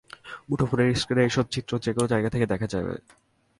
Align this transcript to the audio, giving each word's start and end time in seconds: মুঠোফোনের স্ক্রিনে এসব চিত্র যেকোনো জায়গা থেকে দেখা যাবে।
মুঠোফোনের 0.49 0.95
স্ক্রিনে 0.95 1.23
এসব 1.25 1.45
চিত্র 1.51 1.71
যেকোনো 1.79 2.07
জায়গা 2.07 2.29
থেকে 2.29 2.45
দেখা 2.45 2.67
যাবে। 2.67 2.93